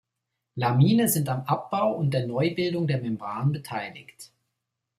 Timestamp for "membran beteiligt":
2.99-4.31